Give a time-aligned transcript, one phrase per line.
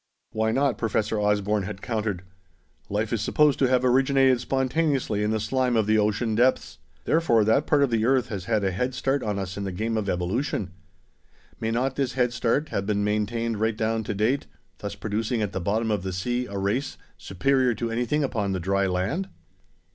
[0.31, 2.23] "Why not?" Professor Osborne had countered.
[2.89, 7.43] "Life is supposed to have originated spontaneously in the slime of the ocean depths; therefore
[7.45, 9.97] that part of the earth has had a head start on us in the game
[9.97, 10.71] of evolution.
[11.59, 14.47] May not this head start have been maintained right down to date,
[14.79, 18.59] thus producing at the bottom of the sea a race superior to anything upon the
[18.59, 19.29] dry land?"